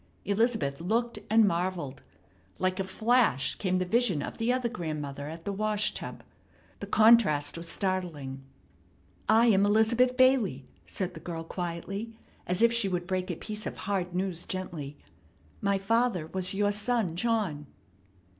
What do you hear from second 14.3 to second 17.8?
gently. "My father was your son John."